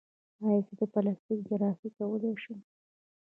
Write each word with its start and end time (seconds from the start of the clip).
ایا 0.43 0.59
زه 0.77 0.85
پلاستیکي 0.93 1.43
جراحي 1.47 1.89
کولی 1.97 2.31
شم؟ 2.41 2.59